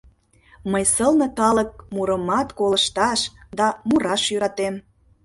—Мый 0.71 0.83
сылне 0.93 1.27
калык 1.39 1.71
мурымат 1.95 2.47
колышташ 2.59 3.19
да 3.57 3.67
мураш 3.87 4.21
йӧратем. 4.31 4.75